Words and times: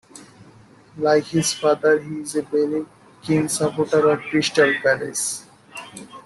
Like 0.97 1.25
his 1.25 1.53
father, 1.53 1.99
he 2.01 2.21
is 2.21 2.35
a 2.35 2.41
very 2.41 2.87
keen 3.21 3.47
supporter 3.47 4.09
of 4.09 4.21
Crystal 4.21 4.73
Palace. 4.81 5.45